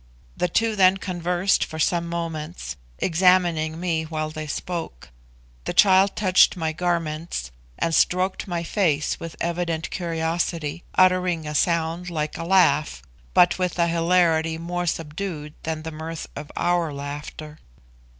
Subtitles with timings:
[0.35, 5.11] The two then conversed for some moments, examining me while they spoke.
[5.65, 12.09] The child touched my garments, and stroked my face with evident curiosity, uttering a sound
[12.09, 13.03] like a laugh,
[13.35, 17.59] but with an hilarity more subdued that the mirth of our laughter.